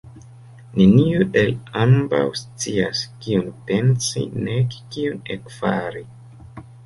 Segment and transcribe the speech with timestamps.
[0.77, 1.51] Neniu el
[1.81, 6.05] ambaŭ scias, kion pensi, nek kion ekfari.